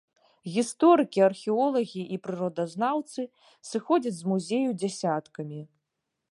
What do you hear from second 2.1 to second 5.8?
і прыродазнаўцы сыходзяць з музею дзясяткамі.